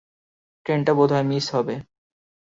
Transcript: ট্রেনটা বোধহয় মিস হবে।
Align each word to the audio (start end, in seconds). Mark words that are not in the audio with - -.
ট্রেনটা 0.65 0.93
বোধহয় 0.93 1.23
মিস 1.23 1.45
হবে। 1.55 1.75